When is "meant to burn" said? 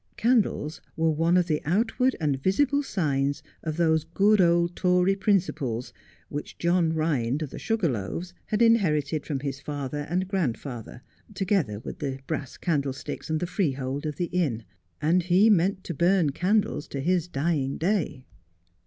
15.51-16.31